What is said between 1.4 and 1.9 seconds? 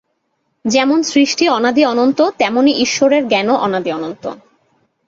অনাদি